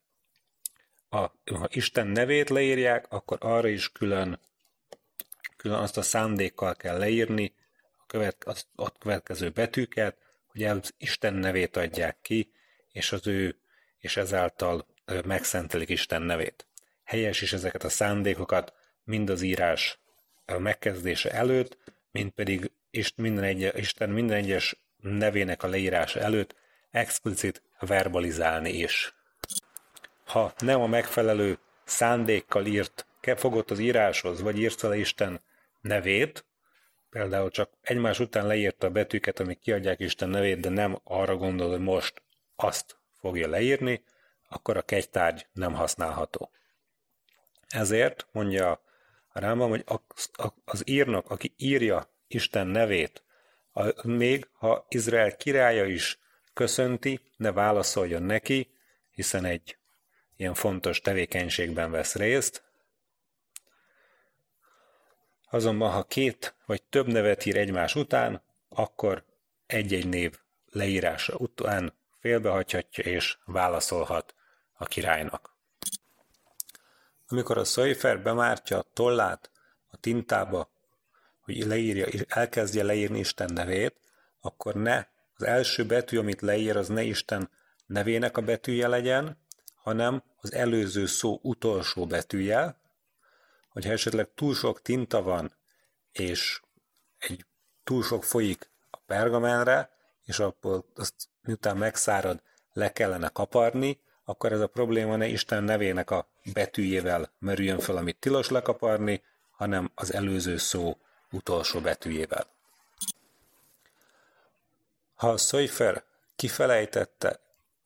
a, 1.09 1.17
ha 1.55 1.67
Isten 1.69 2.07
nevét 2.07 2.49
leírják, 2.49 3.11
akkor 3.11 3.37
arra 3.41 3.67
is 3.67 3.91
külön, 3.91 4.39
külön 5.57 5.77
azt 5.77 5.97
a 5.97 6.01
szándékkal 6.01 6.75
kell 6.75 6.97
leírni, 6.97 7.53
a, 7.97 8.05
követ, 8.07 8.43
az, 8.43 8.65
a 8.75 8.91
következő 8.91 9.49
betűket, 9.49 10.17
hogy 10.47 10.63
az 10.63 10.93
Isten 10.97 11.33
nevét 11.33 11.77
adják 11.77 12.17
ki, 12.21 12.51
és 12.91 13.11
az 13.11 13.27
ő, 13.27 13.57
és 13.99 14.17
ezáltal 14.17 14.85
megszentelik 15.25 15.89
Isten 15.89 16.21
nevét. 16.21 16.67
Helyes 17.03 17.41
is 17.41 17.53
ezeket 17.53 17.83
a 17.83 17.89
szándékokat 17.89 18.73
mind 19.03 19.29
az 19.29 19.41
írás 19.41 19.99
megkezdése 20.45 21.31
előtt, 21.31 21.77
mind 22.11 22.31
pedig 22.31 22.71
minden 23.15 23.43
egy, 23.43 23.71
Isten 23.75 24.09
minden 24.09 24.37
egyes 24.37 24.75
nevének 24.97 25.63
a 25.63 25.67
leírása 25.67 26.19
előtt 26.19 26.55
explicit 26.91 27.61
verbalizálni 27.85 28.69
is. 28.69 29.15
Ha 30.25 30.53
nem 30.57 30.81
a 30.81 30.87
megfelelő 30.87 31.57
szándékkal 31.83 32.65
írt, 32.65 33.07
fogott 33.35 33.71
az 33.71 33.79
íráshoz, 33.79 34.41
vagy 34.41 34.59
írt 34.59 34.81
le 34.81 34.97
Isten 34.97 35.41
nevét, 35.81 36.45
például 37.09 37.49
csak 37.49 37.69
egymás 37.81 38.19
után 38.19 38.47
leírta 38.47 38.87
a 38.87 38.91
betűket, 38.91 39.39
amik 39.39 39.59
kiadják 39.59 39.99
Isten 39.99 40.29
nevét, 40.29 40.59
de 40.59 40.69
nem 40.69 40.99
arra 41.03 41.35
gondol, 41.35 41.69
hogy 41.69 41.79
most 41.79 42.21
azt 42.55 42.97
fogja 43.19 43.47
leírni, 43.47 44.03
akkor 44.49 44.77
a 44.77 44.81
kegytárgy 44.81 45.47
nem 45.53 45.73
használható. 45.73 46.49
Ezért 47.67 48.27
mondja 48.31 48.81
a 49.33 49.39
Rámban, 49.39 49.69
hogy 49.69 49.83
az 50.65 50.83
írnak, 50.85 51.29
aki 51.29 51.53
írja 51.57 52.09
Isten 52.27 52.67
nevét, 52.67 53.23
még 54.03 54.47
ha 54.53 54.85
Izrael 54.89 55.35
királya 55.35 55.85
is 55.85 56.19
köszönti, 56.53 57.19
ne 57.37 57.51
válaszoljon 57.51 58.23
neki, 58.23 58.71
hiszen 59.11 59.45
egy 59.45 59.77
ilyen 60.35 60.53
fontos 60.53 61.01
tevékenységben 61.01 61.91
vesz 61.91 62.15
részt. 62.15 62.63
Azonban, 65.49 65.91
ha 65.91 66.03
két 66.03 66.55
vagy 66.65 66.83
több 66.83 67.07
nevet 67.07 67.45
ír 67.45 67.57
egymás 67.57 67.95
után, 67.95 68.41
akkor 68.69 69.25
egy-egy 69.65 70.07
név 70.07 70.39
leírása 70.65 71.35
után 71.35 71.93
félbehagyhatja 72.19 73.03
és 73.03 73.37
válaszolhat 73.45 74.35
a 74.73 74.85
királynak. 74.85 75.55
Amikor 77.27 77.57
a 77.57 77.63
szöjfer 77.63 78.21
bemártja 78.21 78.77
a 78.77 78.85
tollát 78.93 79.51
a 79.89 79.97
tintába, 79.97 80.69
hogy 81.39 81.57
leírja, 81.57 82.25
elkezdje 82.27 82.83
leírni 82.83 83.19
Isten 83.19 83.53
nevét, 83.53 83.95
akkor 84.39 84.75
ne 84.75 85.05
az 85.35 85.43
első 85.43 85.85
betű, 85.85 86.17
amit 86.17 86.41
leír, 86.41 86.77
az 86.77 86.87
ne 86.87 87.03
Isten 87.03 87.49
nevének 87.85 88.37
a 88.37 88.41
betűje 88.41 88.87
legyen, 88.87 89.37
hanem 89.75 90.23
az 90.41 90.53
előző 90.53 91.05
szó 91.05 91.39
utolsó 91.41 92.05
betűje, 92.05 92.77
hogyha 93.69 93.91
esetleg 93.91 94.29
túl 94.35 94.53
sok 94.53 94.81
tinta 94.81 95.21
van, 95.21 95.53
és 96.11 96.61
egy 97.17 97.45
túl 97.83 98.03
sok 98.03 98.23
folyik 98.23 98.69
a 98.89 98.97
pergamenre, 99.05 99.89
és 100.25 100.39
akkor 100.39 100.83
azt 100.95 101.29
miután 101.41 101.77
megszárad, 101.77 102.41
le 102.73 102.91
kellene 102.91 103.29
kaparni, 103.29 103.99
akkor 104.25 104.51
ez 104.51 104.59
a 104.59 104.67
probléma 104.67 105.15
ne 105.15 105.27
Isten 105.27 105.63
nevének 105.63 106.11
a 106.11 106.27
betűjével 106.53 107.31
merüljön 107.39 107.79
fel, 107.79 107.97
amit 107.97 108.19
tilos 108.19 108.49
lekaparni, 108.49 109.23
hanem 109.51 109.91
az 109.95 110.13
előző 110.13 110.57
szó 110.57 110.97
utolsó 111.31 111.79
betűjével. 111.79 112.52
Ha 115.23 115.29
a 115.29 115.37
Szöjfer 115.37 116.03
kifelejtette 116.35 117.39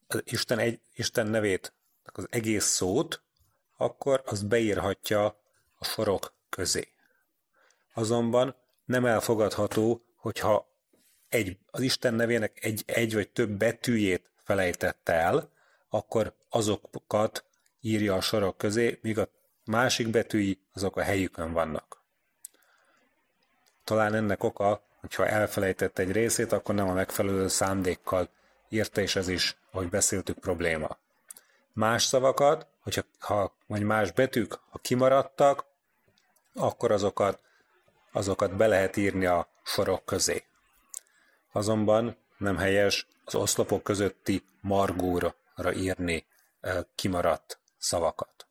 az 0.08 0.22
Isten, 0.26 0.60
egy, 0.60 0.80
Isten 0.96 1.28
nevét, 1.28 1.74
az 2.04 2.28
egész 2.30 2.66
szót, 2.66 3.22
akkor 3.76 4.24
az 4.26 4.44
beírhatja 4.44 5.26
a 5.78 5.86
sorok 5.86 6.34
közé. 6.50 6.88
Azonban 7.94 8.56
nem 8.86 9.06
elfogadható, 9.06 10.06
hogyha 10.16 10.68
egy, 11.30 11.58
az 11.72 11.82
Isten 11.82 12.14
nevének 12.14 12.64
egy, 12.64 12.84
egy 12.86 13.14
vagy 13.14 13.30
több 13.30 13.50
betűjét 13.50 14.32
felejtette 14.44 15.14
el, 15.14 15.52
akkor 15.90 16.34
azokat 16.50 17.46
írja 17.82 18.16
a 18.16 18.22
sorok 18.22 18.58
közé, 18.58 19.00
míg 19.02 19.18
a 19.18 19.30
másik 19.64 20.08
betűi 20.08 20.62
azok 20.74 20.96
a 20.96 21.02
helyükön 21.02 21.54
vannak. 21.54 22.04
Talán 23.84 24.14
ennek 24.14 24.44
oka, 24.44 24.87
hogyha 25.00 25.28
elfelejtett 25.28 26.00
egy 26.00 26.12
részét, 26.12 26.52
akkor 26.52 26.76
nem 26.76 26.90
a 26.90 26.94
megfelelő 26.94 27.48
szándékkal 27.48 28.30
írta, 28.70 29.02
és 29.02 29.16
ez 29.16 29.28
is, 29.28 29.58
ahogy 29.72 29.90
beszéltük, 29.90 30.40
probléma. 30.40 30.98
Más 31.74 32.04
szavakat, 32.04 32.68
hogyha 32.84 33.02
ha, 33.20 33.56
vagy 33.68 33.82
más 33.82 34.12
betűk, 34.12 34.60
ha 34.70 34.80
kimaradtak, 34.80 35.66
akkor 36.54 36.92
azokat, 36.92 37.40
azokat 38.12 38.56
be 38.56 38.68
lehet 38.68 38.98
írni 38.98 39.26
a 39.26 39.48
sorok 39.64 40.06
közé. 40.06 40.44
Azonban 41.52 42.18
nem 42.38 42.58
helyes 42.58 43.08
az 43.26 43.36
oszlopok 43.36 43.84
közötti 43.84 44.44
margóra 44.62 45.36
írni 45.74 46.26
kimaradt 46.96 47.60
szavakat. 47.78 48.48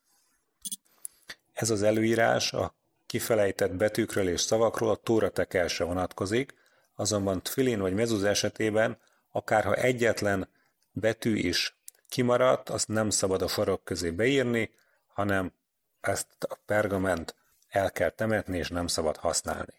Ez 1.52 1.70
az 1.70 1.82
előírás 1.82 2.52
a 2.52 2.74
kifelejtett 3.06 3.74
betűkről 3.74 4.28
és 4.28 4.40
szavakról 4.40 4.90
a 4.90 4.96
tóra 4.96 5.30
tekelsre 5.30 5.84
vonatkozik, 5.84 6.54
azonban 6.94 7.42
tfilin 7.42 7.80
vagy 7.80 7.94
mezuz 7.94 8.24
esetében 8.24 8.98
akárha 9.30 9.74
egyetlen 9.74 10.48
betű 10.92 11.36
is 11.36 11.76
kimaradt, 12.08 12.68
azt 12.68 12.88
nem 12.88 13.10
szabad 13.10 13.42
a 13.42 13.48
sorok 13.48 13.84
közé 13.84 14.10
beírni, 14.10 14.70
hanem 15.06 15.52
ezt 16.00 16.44
a 16.48 16.58
pergament 16.66 17.34
el 17.68 17.92
kell 17.92 18.10
temetni, 18.10 18.58
és 18.58 18.68
nem 18.68 18.86
szabad 18.86 19.16
használni. 19.16 19.74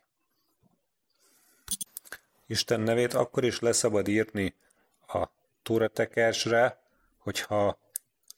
Isten 2.46 2.80
nevét 2.80 3.14
akkor 3.14 3.44
is 3.44 3.60
leszabad 3.60 4.08
írni 4.08 4.56
a 5.08 5.28
tóratekersre, 5.64 6.80
hogyha 7.18 7.78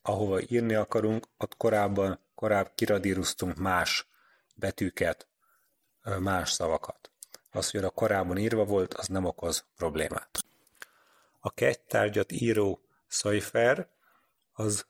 ahova 0.02 0.42
írni 0.42 0.74
akarunk, 0.74 1.28
ott 1.38 1.58
korábban, 1.58 2.20
korább 2.36 2.72
kiradíroztunk 2.76 3.56
más 3.58 4.09
betűket, 4.60 5.28
más 6.20 6.52
szavakat. 6.52 7.12
Az, 7.52 7.72
hogy 7.72 7.84
a 7.84 7.90
korábban 7.90 8.38
írva 8.38 8.66
volt, 8.66 8.94
az 8.94 9.08
nem 9.08 9.26
okoz 9.26 9.66
problémát. 9.76 10.44
A 11.40 11.54
kegytárgyat 11.54 12.32
író 12.32 12.82
szajfer 13.08 13.90
az 14.52 14.86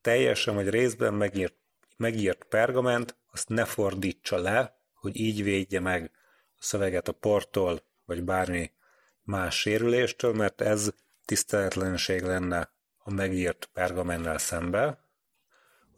teljesen 0.00 0.54
vagy 0.54 0.68
részben 0.68 1.14
megírt, 1.14 1.54
megírt 1.96 2.44
pergament, 2.44 3.16
azt 3.30 3.48
ne 3.48 3.64
fordítsa 3.64 4.38
le, 4.38 4.80
hogy 4.94 5.16
így 5.16 5.42
védje 5.42 5.80
meg 5.80 6.10
a 6.58 6.62
szöveget 6.62 7.08
a 7.08 7.12
portól, 7.12 7.82
vagy 8.04 8.22
bármi 8.22 8.70
más 9.22 9.58
sérüléstől, 9.58 10.32
mert 10.32 10.60
ez 10.60 10.90
tiszteletlenség 11.24 12.22
lenne 12.22 12.70
a 12.98 13.10
megírt 13.10 13.70
pergamennel 13.72 14.38
szembe. 14.38 15.04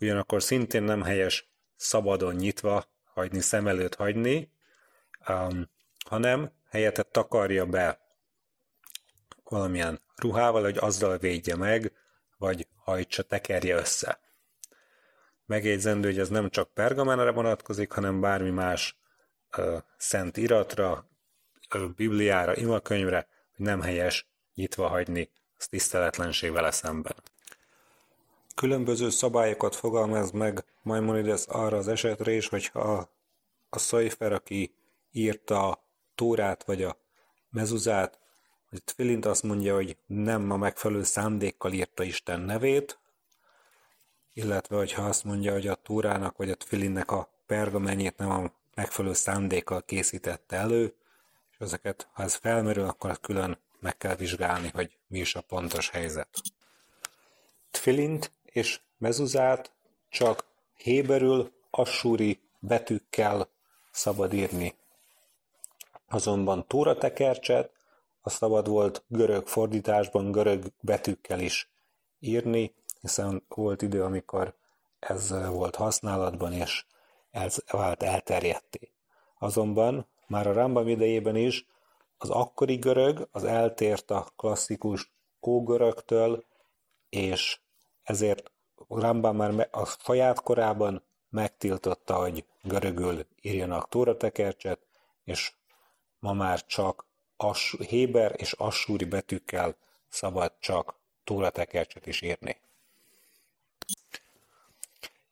Ugyanakkor 0.00 0.42
szintén 0.42 0.82
nem 0.82 1.02
helyes 1.02 1.53
szabadon 1.84 2.34
nyitva 2.34 2.84
hagyni, 3.14 3.40
szem 3.40 3.66
előtt 3.66 3.94
hagyni, 3.94 4.50
um, 5.28 5.68
hanem 6.06 6.50
helyette 6.70 7.02
takarja 7.02 7.66
be 7.66 7.98
valamilyen 9.44 10.00
ruhával, 10.16 10.62
hogy 10.62 10.76
azzal 10.78 11.18
védje 11.18 11.56
meg, 11.56 11.92
vagy 12.38 12.66
hajtsa, 12.76 13.22
tekerje 13.22 13.76
össze. 13.76 14.20
Megjegyzendő, 15.46 16.08
hogy 16.08 16.18
ez 16.18 16.28
nem 16.28 16.50
csak 16.50 16.74
pergamenre 16.74 17.30
vonatkozik, 17.30 17.92
hanem 17.92 18.20
bármi 18.20 18.50
más 18.50 18.96
ö, 19.56 19.76
szent 19.96 20.36
iratra, 20.36 21.08
ö, 21.70 21.86
bibliára, 21.96 22.56
imakönyvre, 22.56 23.26
hogy 23.56 23.66
nem 23.66 23.80
helyes 23.80 24.26
nyitva 24.54 24.88
hagyni, 24.88 25.30
az 25.58 25.66
tiszteletlenség 25.66 26.52
vele 26.52 26.70
szemben. 26.70 27.14
Különböző 28.54 29.10
szabályokat 29.10 29.74
fogalmaz 29.74 30.30
meg 30.30 30.64
Maimonides 30.82 31.46
arra 31.46 31.76
az 31.76 31.88
esetre 31.88 32.32
is, 32.32 32.48
hogyha 32.48 33.08
a 33.70 33.78
szajfer, 33.78 34.32
aki 34.32 34.74
írta 35.10 35.68
a 35.68 35.84
Tórát 36.14 36.64
vagy 36.64 36.82
a 36.82 36.96
mezuzát, 37.50 38.18
hogy 38.70 38.84
Tfilint 38.84 39.26
azt 39.26 39.42
mondja, 39.42 39.74
hogy 39.74 39.96
nem 40.06 40.50
a 40.50 40.56
megfelelő 40.56 41.02
szándékkal 41.02 41.72
írta 41.72 42.02
Isten 42.02 42.40
nevét, 42.40 42.98
illetve 44.32 44.76
hogyha 44.76 45.02
azt 45.02 45.24
mondja, 45.24 45.52
hogy 45.52 45.66
a 45.66 45.74
Túrának 45.74 46.36
vagy 46.36 46.50
a 46.50 46.56
Tfilinnek 46.56 47.10
a 47.10 47.28
pergamenjét 47.46 48.16
nem 48.16 48.30
a 48.30 48.50
megfelelő 48.74 49.14
szándékkal 49.14 49.84
készítette 49.84 50.56
elő, 50.56 50.94
és 51.50 51.56
ezeket, 51.58 52.08
ha 52.12 52.22
ez 52.22 52.34
felmerül, 52.34 52.84
akkor 52.84 53.20
külön 53.20 53.58
meg 53.80 53.96
kell 53.96 54.16
vizsgálni, 54.16 54.70
hogy 54.74 54.98
mi 55.06 55.18
is 55.18 55.34
a 55.34 55.40
pontos 55.40 55.90
helyzet. 55.90 56.40
Tfilint 57.70 58.32
és 58.54 58.80
mezuzát 58.98 59.72
csak 60.08 60.44
héberül, 60.76 61.52
assúri 61.70 62.40
betűkkel 62.58 63.48
szabad 63.90 64.32
írni. 64.32 64.74
Azonban 66.08 66.66
tekercset 66.98 67.70
a 68.20 68.30
szabad 68.30 68.68
volt 68.68 69.04
görög 69.06 69.46
fordításban 69.46 70.32
görög 70.32 70.64
betűkkel 70.80 71.40
is 71.40 71.70
írni, 72.20 72.74
hiszen 73.00 73.42
volt 73.48 73.82
idő, 73.82 74.02
amikor 74.02 74.54
ez 74.98 75.30
volt 75.48 75.74
használatban, 75.74 76.52
és 76.52 76.84
ez 77.30 77.56
vált 77.70 78.02
elterjedté. 78.02 78.90
Azonban 79.38 80.06
már 80.26 80.46
a 80.46 80.52
Rambam 80.52 80.88
idejében 80.88 81.36
is 81.36 81.66
az 82.18 82.30
akkori 82.30 82.76
görög 82.76 83.28
az 83.32 83.44
eltért 83.44 84.10
a 84.10 84.26
klasszikus 84.36 85.12
ógörögtől, 85.46 86.44
és 87.08 87.58
ezért 88.04 88.52
Rambam 88.88 89.36
már 89.36 89.68
a 89.70 89.84
saját 89.86 90.42
korában 90.42 91.02
megtiltotta, 91.28 92.14
hogy 92.14 92.44
görögül 92.62 93.26
írjanak 93.40 93.88
tóratekercset, 93.88 94.78
és 95.24 95.52
ma 96.18 96.32
már 96.32 96.66
csak 96.66 97.06
as, 97.36 97.76
héber 97.88 98.34
és 98.36 98.52
assúri 98.52 99.04
betűkkel 99.04 99.76
szabad 100.08 100.52
csak 100.58 100.94
tóratekercset 101.24 102.06
is 102.06 102.22
írni. 102.22 102.60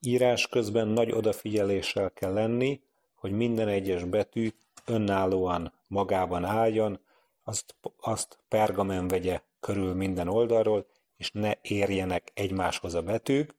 Írás 0.01 0.49
közben 0.49 0.89
nagy 0.89 1.13
odafigyeléssel 1.13 2.11
kell 2.11 2.33
lenni, 2.33 2.81
hogy 3.15 3.33
minden 3.33 3.69
egyes 3.69 4.05
betű 4.05 4.53
önállóan 4.85 5.73
magában 5.87 6.45
álljon, 6.45 7.01
azt, 7.45 7.75
azt 8.01 8.39
pergamen 8.49 9.09
vegye 9.09 9.41
körül 9.61 9.95
minden 9.95 10.29
oldalról, 10.29 10.87
és 11.23 11.31
ne 11.33 11.53
érjenek 11.61 12.31
egymáshoz 12.35 12.95
a 12.95 13.03
betűk, 13.03 13.55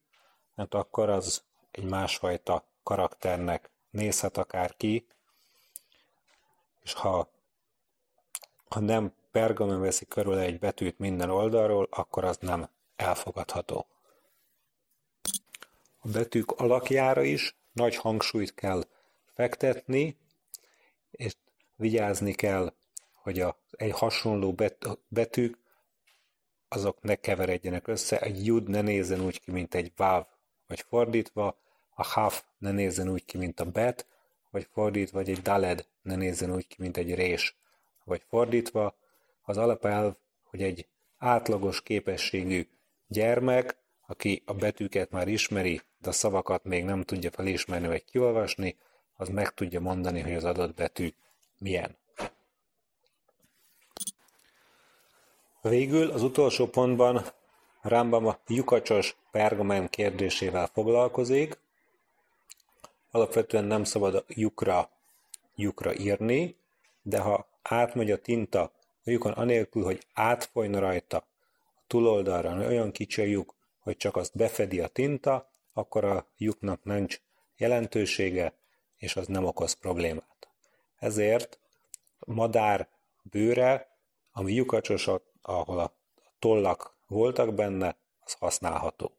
mert 0.56 0.74
akkor 0.74 1.10
az 1.10 1.44
egy 1.72 1.84
másfajta 1.84 2.68
karakternek 2.84 3.72
nézhet 3.90 4.38
akár 4.38 4.76
ki, 4.76 5.08
és 6.84 6.94
ha, 6.94 7.30
ha 8.70 8.80
nem 8.80 9.14
pergamen 9.32 9.80
veszi 9.80 10.06
körül 10.06 10.38
egy 10.38 10.60
betűt 10.60 11.00
minden 11.00 11.30
oldalról, 11.30 11.88
akkor 11.92 12.24
az 12.24 12.38
nem 12.38 12.70
elfogadható. 12.96 13.88
A 16.00 16.08
betűk 16.08 16.52
alakjára 16.52 17.22
is 17.22 17.58
nagy 17.72 17.96
hangsúlyt 17.96 18.54
kell 18.54 18.84
fektetni, 19.34 20.18
és 21.12 21.36
vigyázni 21.76 22.34
kell, 22.34 22.74
hogy 23.14 23.40
a, 23.40 23.58
egy 23.72 23.92
hasonló 23.92 24.56
betűk 25.08 25.63
azok 26.76 27.02
ne 27.02 27.16
keveredjenek 27.16 27.88
össze, 27.88 28.20
egy 28.20 28.46
jud 28.46 28.70
ne 28.70 28.82
nézzen 28.82 29.22
úgy 29.22 29.42
ki, 29.42 29.52
mint 29.52 29.76
egy 29.76 29.92
váv, 29.96 30.26
vagy 30.68 30.86
fordítva, 30.88 31.58
a 31.96 32.04
haf 32.04 32.44
ne 32.58 32.72
nézzen 32.72 33.10
úgy 33.10 33.26
ki, 33.26 33.38
mint 33.38 33.60
a 33.60 33.66
bet, 33.66 34.08
vagy 34.52 34.68
fordítva, 34.72 35.18
vagy 35.18 35.30
egy 35.30 35.42
daled 35.42 35.88
ne 36.02 36.16
nézzen 36.16 36.54
úgy 36.54 36.68
ki, 36.68 36.76
mint 36.78 36.98
egy 36.98 37.16
rés, 37.16 37.56
vagy 38.04 38.22
fordítva. 38.28 38.96
Az 39.42 39.58
alapelv, 39.58 40.14
hogy 40.44 40.64
egy 40.64 40.88
átlagos 41.18 41.82
képességű 41.82 42.68
gyermek, 43.08 43.78
aki 44.08 44.44
a 44.46 44.54
betűket 44.54 45.12
már 45.12 45.28
ismeri, 45.28 45.82
de 45.98 46.10
a 46.10 46.12
szavakat 46.12 46.64
még 46.64 46.84
nem 46.84 47.04
tudja 47.04 47.32
felismerni 47.32 47.88
vagy 47.88 48.06
kiolvasni, 48.06 48.78
az 49.16 49.30
meg 49.30 49.54
tudja 49.54 49.80
mondani, 49.80 50.22
hogy 50.22 50.34
az 50.34 50.44
adott 50.44 50.76
betű 50.76 51.14
milyen. 51.60 51.98
Végül 55.70 56.12
az 56.12 56.24
utolsó 56.24 56.68
pontban 56.68 57.26
Rambam 57.82 58.26
a 58.26 58.40
lyukacsos 58.48 59.16
pergamen 59.32 59.90
kérdésével 59.90 60.68
foglalkozik. 60.68 61.60
Alapvetően 63.12 63.64
nem 63.64 63.84
szabad 63.84 64.16
a 64.16 64.24
lyukra, 64.28 64.90
lyukra 65.56 65.96
írni, 65.96 66.56
de 67.02 67.20
ha 67.20 67.48
átmegy 67.62 68.12
a 68.12 68.22
tinta 68.22 68.62
a 68.62 68.72
lyukon 69.04 69.32
anélkül, 69.32 69.84
hogy 69.84 70.06
átfolyna 70.14 70.80
rajta 70.80 71.18
a 71.18 71.84
túloldalra, 71.88 72.68
olyan 72.68 72.92
kicsi 72.92 73.22
a 73.22 73.26
lyuk, 73.26 73.56
hogy 73.80 73.98
csak 73.98 74.16
azt 74.16 74.38
befedi 74.38 74.80
a 74.80 74.88
tinta, 74.88 75.50
akkor 75.74 76.04
a 76.04 76.26
lyuknak 76.38 76.84
nincs 76.84 77.20
jelentősége, 77.58 78.54
és 78.98 79.16
az 79.16 79.28
nem 79.28 79.46
okoz 79.46 79.74
problémát. 79.74 80.48
Ezért 81.00 81.60
madár 82.20 82.88
bőre, 83.22 83.88
ami 84.32 84.54
lyukacsos, 84.54 85.10
ahol 85.44 85.80
a 85.80 85.94
tollak 86.40 86.96
voltak 87.08 87.54
benne, 87.54 87.96
az 88.26 88.34
használható. 88.34 89.12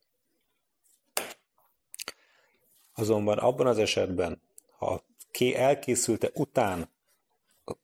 Azonban 2.94 3.38
abban 3.38 3.66
az 3.66 3.78
esetben, 3.78 4.40
ha 4.76 5.02
ki 5.30 5.54
elkészülte 5.54 6.30
után 6.34 6.88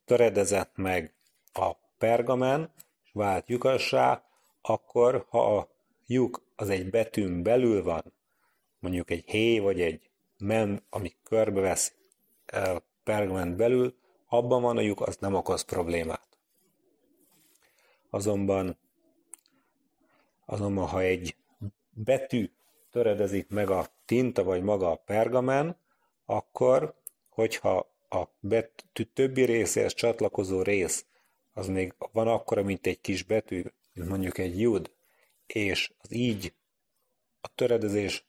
töredezett 0.05 0.77
meg 0.77 1.15
a 1.53 1.73
pergamen, 1.99 2.73
és 3.05 3.11
vált 3.13 3.49
lyukassá, 3.49 4.25
akkor 4.63 5.27
ha 5.29 5.57
a 5.57 5.69
lyuk 6.07 6.43
az 6.57 6.69
egy 6.69 6.91
betűn 6.91 7.43
belül 7.43 7.83
van, 7.83 8.13
mondjuk 8.79 9.11
egy 9.11 9.25
hé 9.27 9.59
vagy 9.59 9.81
egy 9.81 10.11
mem, 10.39 10.83
ami 10.91 11.15
körbevesz 11.25 11.95
pergament 13.05 13.57
belül, 13.57 13.95
abban 14.27 14.63
van 14.63 14.77
a 14.77 14.81
lyuk, 14.81 15.01
az 15.01 15.17
nem 15.17 15.35
okoz 15.35 15.63
problémát. 15.63 16.30
Azonban, 18.11 18.77
azonban 20.47 20.87
ha 20.87 21.01
egy 21.01 21.37
betű 21.91 22.51
töredezik 22.91 23.49
meg 23.49 23.71
a 23.71 23.87
tinta 24.05 24.43
vagy 24.45 24.63
maga 24.63 24.91
a 24.91 24.97
pergamen, 24.97 25.77
akkor, 26.25 26.95
hogyha 27.29 27.91
a 28.09 28.23
betű 28.41 29.03
többi 29.03 29.45
részéhez 29.45 29.95
csatlakozó 29.95 30.63
rész 30.63 31.05
az 31.53 31.69
még 31.69 31.95
van 32.13 32.29
akkora, 32.29 32.63
mint 32.63 32.87
egy 32.87 33.01
kis 33.01 33.23
betű, 33.23 33.63
mint 33.93 34.09
mondjuk 34.09 34.39
egy 34.39 34.61
jud, 34.61 34.91
és 35.47 35.93
az 36.03 36.13
így 36.13 36.53
a 37.41 37.49
töredezés 37.55 38.25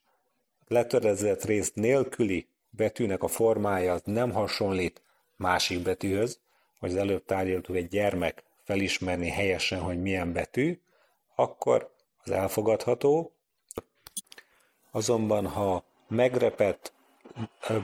letöredezett 0.68 1.44
rész 1.44 1.72
nélküli 1.74 2.48
betűnek 2.70 3.24
a 3.24 3.28
formája 3.28 3.94
az 3.94 4.02
nem 4.06 4.32
hasonlít 4.32 5.02
másik 5.36 5.82
betűhöz, 5.82 6.40
hogy 6.80 6.90
az 6.90 6.96
előbb 6.96 7.26
tárgyaltuk 7.26 7.76
egy 7.76 7.88
gyermek 7.88 8.44
felismerni 8.64 9.30
helyesen, 9.30 9.80
hogy 9.80 10.02
milyen 10.02 10.34
betű, 10.34 10.82
akkor 11.36 11.94
az 12.24 12.32
elfogadható. 12.32 13.36
Azonban, 14.92 15.48
ha 15.48 15.86
megrepett 16.08 16.94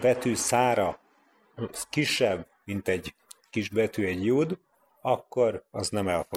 betű 0.02 0.36
szára 0.36 1.00
kisebb, 1.90 2.48
mint 2.64 2.88
egy 2.88 3.16
kis 3.50 3.70
betű 3.70 4.06
egy 4.06 4.26
jud, 4.26 4.58
akkor 5.02 5.66
az 5.72 5.90
nem 5.90 6.08
elfogadható. 6.08 6.28